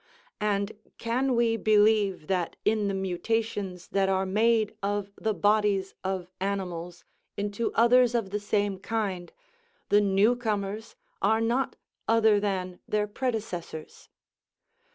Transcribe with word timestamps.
And 0.39 0.71
can 0.97 1.35
we 1.35 1.57
believe 1.57 2.25
that 2.25 2.55
in 2.65 2.87
the 2.87 2.95
mutations 2.95 3.89
that 3.89 4.09
are 4.09 4.25
made 4.25 4.75
of 4.81 5.11
the 5.15 5.31
bodies 5.35 5.93
of 6.03 6.31
animals 6.39 7.05
into 7.37 7.71
others 7.75 8.15
of 8.15 8.31
the 8.31 8.39
same 8.39 8.79
kind, 8.79 9.31
the 9.89 10.01
new 10.01 10.35
comers 10.35 10.95
are 11.21 11.39
not 11.39 11.75
other 12.07 12.39
than 12.39 12.79
their 12.87 13.05
predecessors? 13.05 14.09